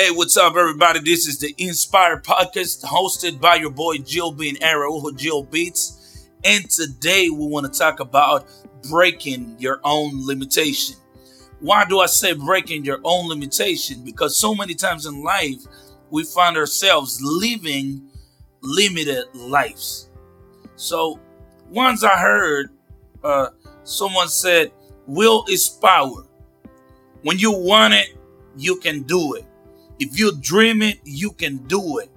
[0.00, 1.00] Hey, what's up, everybody?
[1.00, 6.26] This is the Inspire Podcast hosted by your boy Jill Bean Araujo, Jill Beats.
[6.42, 8.46] And today we want to talk about
[8.88, 10.96] breaking your own limitation.
[11.60, 14.02] Why do I say breaking your own limitation?
[14.02, 15.60] Because so many times in life
[16.08, 18.08] we find ourselves living
[18.62, 20.08] limited lives.
[20.76, 21.20] So
[21.68, 22.70] once I heard
[23.22, 23.48] uh,
[23.84, 24.72] someone said,
[25.06, 26.24] Will is power.
[27.20, 28.16] When you want it,
[28.56, 29.44] you can do it.
[30.00, 32.10] If you dream it, you can do it.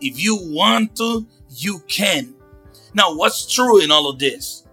[0.00, 2.34] If you want to, you can.
[2.94, 4.66] Now, what's true in all of this?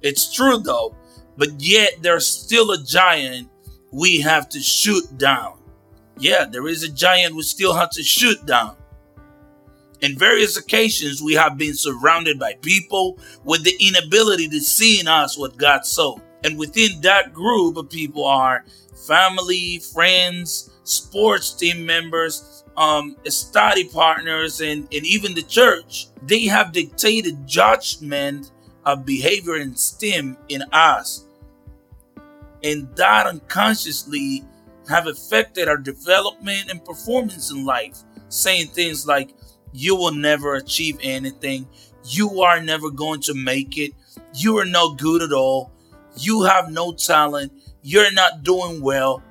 [0.00, 0.96] It's true though,
[1.36, 3.48] but yet there's still a giant
[3.92, 5.58] we have to shoot down.
[6.18, 8.76] Yeah, there is a giant we still have to shoot down.
[10.00, 15.06] In various occasions, we have been surrounded by people with the inability to see in
[15.06, 16.18] us what God saw.
[16.42, 18.64] And within that group of people are
[19.06, 26.08] family, friends, sports team members, um, study partners, and, and even the church.
[26.22, 28.52] They have dictated judgment
[28.84, 31.24] of behavior and STEM in us.
[32.64, 34.44] And that unconsciously
[34.88, 39.34] have affected our development and performance in life, saying things like,
[39.72, 41.66] you will never achieve anything.
[42.04, 43.92] You are never going to make it.
[44.34, 45.72] You are no good at all.
[46.16, 47.52] You have no talent.
[47.82, 49.22] You're not doing well.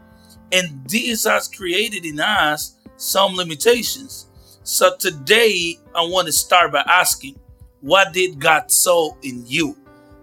[0.52, 4.28] And this has created in us some limitations.
[4.64, 7.40] So today, I want to start by asking,
[7.82, 9.76] what did God sow in you?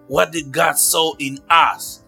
[0.07, 2.03] What did God sow in us?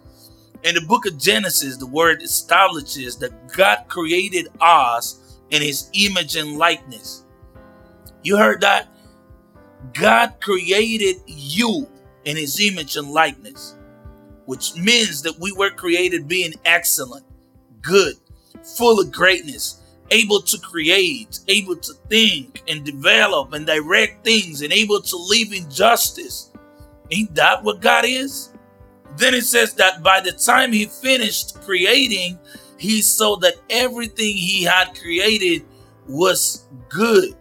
[0.62, 6.36] In the book of Genesis, the word establishes that God created us in his image
[6.36, 7.24] and likeness.
[8.22, 8.88] You heard that?
[9.94, 11.88] God created you
[12.24, 13.76] in his image and likeness,
[14.44, 17.24] which means that we were created being excellent,
[17.82, 18.14] good,
[18.76, 24.72] full of greatness, able to create, able to think and develop and direct things, and
[24.72, 26.50] able to live in justice.
[27.10, 28.50] Ain't that what God is?
[29.16, 32.38] Then it says that by the time he finished creating,
[32.78, 35.64] he saw that everything he had created
[36.06, 37.34] was good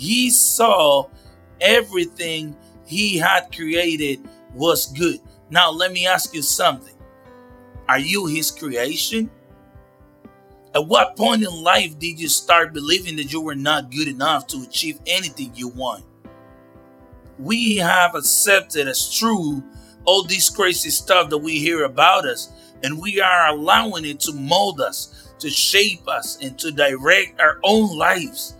[0.00, 1.04] he saw
[1.60, 4.20] everything he had created
[4.54, 5.20] was good.
[5.50, 6.94] Now, let me ask you something.
[7.86, 9.30] Are you his creation?
[10.74, 14.46] At what point in life did you start believing that you were not good enough
[14.48, 16.04] to achieve anything you want?
[17.38, 19.62] We have accepted as true
[20.04, 22.50] all this crazy stuff that we hear about us,
[22.82, 27.58] and we are allowing it to mold us, to shape us, and to direct our
[27.64, 28.54] own lives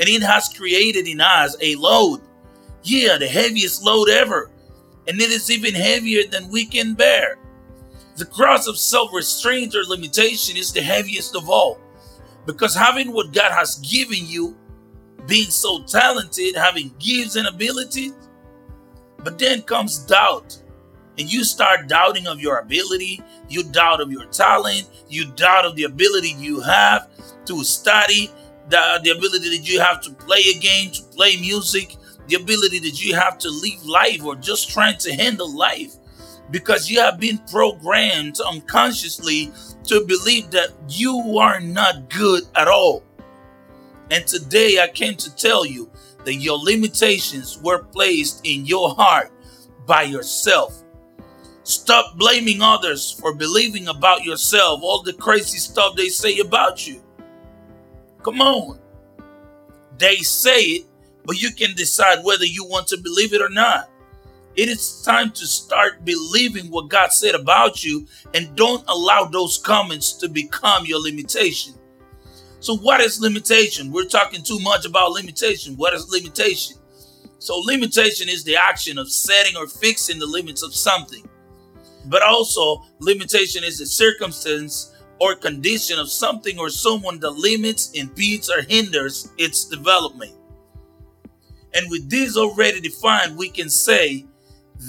[0.00, 2.20] and it has created in us a load.
[2.82, 4.50] Yeah, the heaviest load ever.
[5.06, 7.38] And it is even heavier than we can bear.
[8.16, 11.80] The cross of self restraint or limitation is the heaviest of all.
[12.46, 14.56] Because having what God has given you,
[15.26, 18.12] being so talented, having gifts and abilities,
[19.18, 20.60] but then comes doubt.
[21.18, 25.76] And you start doubting of your ability, you doubt of your talent, you doubt of
[25.76, 27.08] the ability you have
[27.46, 28.30] to study,
[28.68, 31.96] the, the ability that you have to play a game, to play music,
[32.26, 35.94] the ability that you have to live life or just trying to handle life
[36.54, 39.50] because you have been programmed unconsciously
[39.82, 43.02] to believe that you are not good at all.
[44.12, 45.90] And today I came to tell you
[46.24, 49.32] that your limitations were placed in your heart
[49.84, 50.84] by yourself.
[51.64, 57.02] Stop blaming others for believing about yourself all the crazy stuff they say about you.
[58.22, 58.78] Come on.
[59.98, 60.86] They say it,
[61.24, 63.90] but you can decide whether you want to believe it or not.
[64.56, 69.58] It is time to start believing what God said about you and don't allow those
[69.58, 71.74] comments to become your limitation.
[72.60, 73.90] So, what is limitation?
[73.90, 75.76] We're talking too much about limitation.
[75.76, 76.76] What is limitation?
[77.38, 81.28] So, limitation is the action of setting or fixing the limits of something.
[82.06, 88.48] But also, limitation is the circumstance or condition of something or someone that limits, impedes,
[88.48, 90.32] or hinders its development.
[91.74, 94.26] And with this already defined, we can say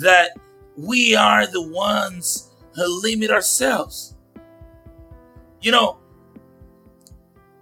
[0.01, 0.31] that
[0.77, 4.15] we are the ones who limit ourselves.
[5.62, 5.97] You know,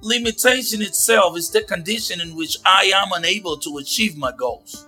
[0.01, 4.87] limitation itself is the condition in which I am unable to achieve my goals.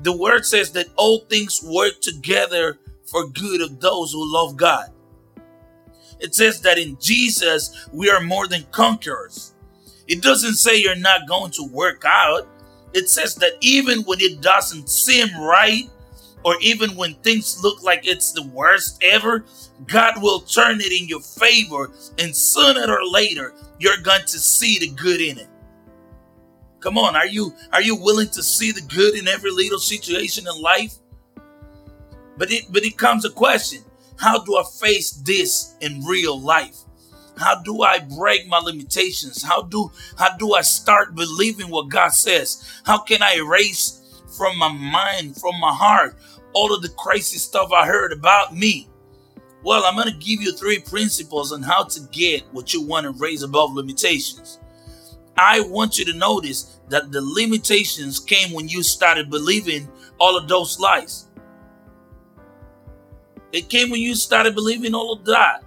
[0.00, 4.90] The word says that all things work together for good of those who love God.
[6.18, 9.54] It says that in Jesus, we are more than conquerors.
[10.08, 12.48] It doesn't say you're not going to work out.
[12.94, 15.88] It says that even when it doesn't seem right
[16.46, 19.44] or even when things look like it's the worst ever,
[19.88, 21.90] God will turn it in your favor,
[22.20, 25.48] and sooner or later, you're going to see the good in it.
[26.78, 30.46] Come on, are you are you willing to see the good in every little situation
[30.46, 30.94] in life?
[32.38, 33.82] But it but it comes a question.
[34.16, 36.76] How do I face this in real life?
[37.36, 39.42] How do I break my limitations?
[39.42, 42.80] How do how do I start believing what God says?
[42.84, 44.05] How can I erase
[44.36, 46.16] from my mind, from my heart,
[46.52, 48.88] all of the crazy stuff I heard about me?
[49.62, 53.04] Well, I'm going to give you three principles on how to get what you want
[53.04, 54.60] to raise above limitations.
[55.36, 59.88] I want you to notice that the limitations came when you started believing
[60.18, 61.26] all of those lies.
[63.52, 65.64] It came when you started believing all of that.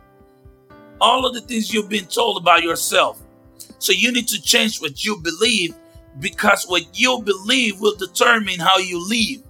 [1.02, 3.22] All of the things you've been told about yourself.
[3.80, 5.76] So you need to change what you believe
[6.20, 9.44] because what you believe will determine how you live.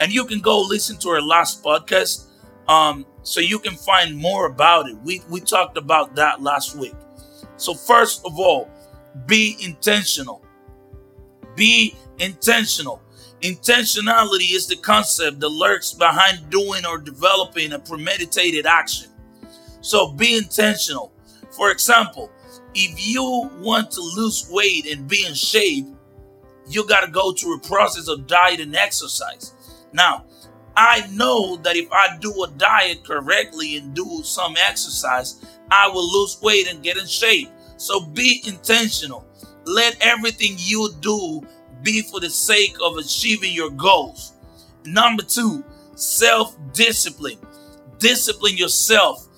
[0.00, 2.26] And you can go listen to our last podcast
[2.68, 4.96] um, so you can find more about it.
[5.04, 6.94] We, we talked about that last week.
[7.56, 8.68] So, first of all,
[9.26, 10.44] be intentional.
[11.54, 13.02] Be intentional.
[13.42, 19.10] Intentionality is the concept that lurks behind doing or developing a premeditated action.
[19.80, 21.12] So be intentional.
[21.50, 22.30] For example,
[22.74, 25.86] if you want to lose weight and be in shape,
[26.68, 29.52] you got to go through a process of diet and exercise.
[29.92, 30.24] Now,
[30.76, 36.10] I know that if I do a diet correctly and do some exercise, I will
[36.20, 37.50] lose weight and get in shape.
[37.76, 39.26] So be intentional.
[39.64, 41.42] Let everything you do
[41.82, 44.32] be for the sake of achieving your goals.
[44.84, 45.64] Number two,
[45.94, 47.38] self discipline.
[47.98, 49.28] Discipline yourself.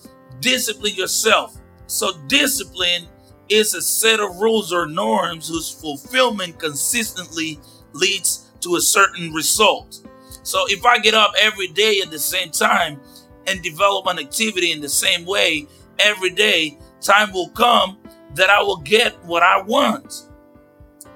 [0.40, 1.56] Discipline yourself.
[1.86, 3.06] So, discipline
[3.48, 7.60] is a set of rules or norms whose fulfillment consistently
[7.92, 10.06] leads to a certain result.
[10.42, 13.00] So, if I get up every day at the same time
[13.46, 15.66] and develop an activity in the same way
[15.98, 17.98] every day, time will come
[18.34, 20.24] that I will get what I want.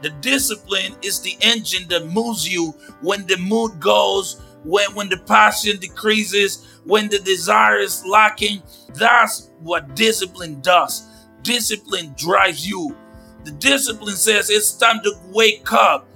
[0.02, 5.19] The discipline is the engine that moves you when the mood goes, when, when the
[5.19, 8.62] passion decreases, when the desire is lacking.
[8.94, 11.07] That's what discipline does.
[11.43, 12.96] Discipline drives you.
[13.44, 16.06] The discipline says it's time to wake up.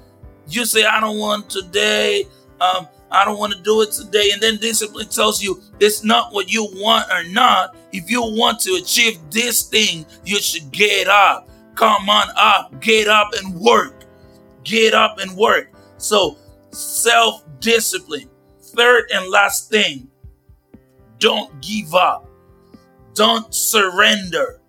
[0.49, 2.25] You say, I don't want today.
[2.61, 4.31] Um, I don't want to do it today.
[4.33, 7.77] And then discipline tells you it's not what you want or not.
[7.93, 11.49] If you want to achieve this thing, you should get up.
[11.75, 14.05] Come on up, get up and work.
[14.65, 15.73] Get up and work.
[15.99, 16.39] So,
[16.71, 18.29] self discipline.
[18.61, 20.09] Third and last thing,
[21.19, 22.29] don't give up.
[23.15, 24.62] Don't surrender.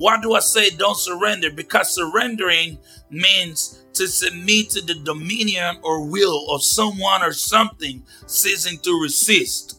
[0.00, 1.50] Why do I say don't surrender?
[1.50, 2.78] Because surrendering
[3.10, 9.78] means to submit to the dominion or will of someone or something, ceasing to resist.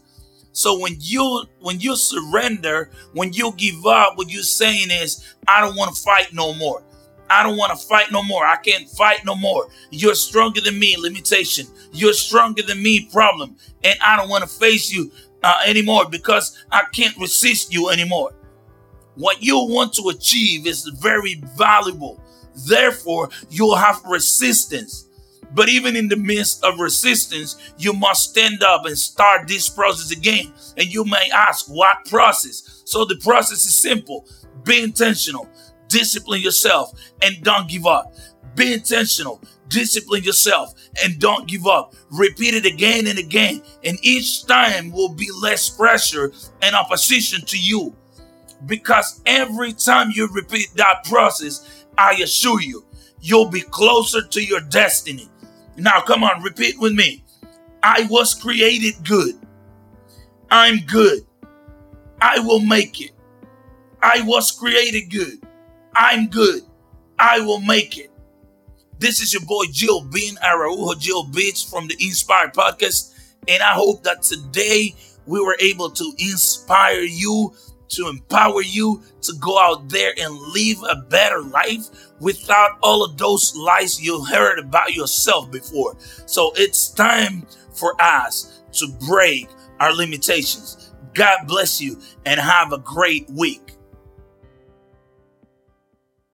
[0.52, 5.60] So when you when you surrender, when you give up, what you're saying is, I
[5.60, 6.84] don't want to fight no more.
[7.28, 8.46] I don't want to fight no more.
[8.46, 9.70] I can't fight no more.
[9.90, 11.66] You're stronger than me, limitation.
[11.94, 13.56] You're stronger than me, problem.
[13.84, 18.34] And I don't want to face you uh, anymore because I can't resist you anymore.
[19.16, 22.22] What you want to achieve is very valuable.
[22.68, 25.08] Therefore, you'll have resistance.
[25.54, 30.12] But even in the midst of resistance, you must stand up and start this process
[30.12, 30.54] again.
[30.78, 32.84] And you may ask, what process?
[32.86, 34.28] So the process is simple
[34.64, 35.50] be intentional,
[35.88, 36.92] discipline yourself,
[37.22, 38.14] and don't give up.
[38.56, 41.96] Be intentional, discipline yourself, and don't give up.
[42.12, 43.62] Repeat it again and again.
[43.84, 46.32] And each time will be less pressure
[46.62, 47.96] and opposition to you.
[48.66, 52.86] Because every time you repeat that process, I assure you,
[53.20, 55.30] you'll be closer to your destiny.
[55.78, 57.24] Now, come on, repeat with me.
[57.84, 59.36] I was created good.
[60.50, 61.26] I'm good.
[62.22, 63.12] I will make it.
[64.04, 65.40] I was created good.
[65.96, 66.62] I'm good.
[67.18, 68.12] I will make it.
[69.00, 73.16] This is your boy Jill Bean Araujo, Jill Beats from the Inspire Podcast.
[73.48, 77.54] And I hope that today we were able to inspire you
[77.92, 81.88] to empower you to go out there and live a better life
[82.20, 85.96] without all of those lies you heard about yourself before.
[86.26, 90.94] So it's time for us to break our limitations.
[91.14, 93.71] God bless you and have a great week.